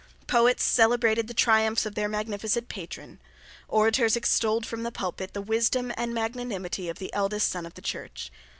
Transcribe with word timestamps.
Poets 0.25 0.63
celebrated 0.63 1.27
the 1.27 1.33
triumphs 1.35 1.85
of 1.85 1.93
their 1.93 2.09
magnificent 2.09 2.67
patron. 2.69 3.21
Orators 3.67 4.15
extolled 4.15 4.65
from 4.65 4.81
the 4.81 4.91
pulpit 4.91 5.33
the 5.33 5.43
wisdom 5.43 5.93
and 5.95 6.11
magnanimity 6.11 6.89
of 6.89 6.97
the 6.97 7.13
eldest 7.13 7.51
son 7.51 7.67
of 7.67 7.75
the 7.75 7.83
Church. 7.83 8.31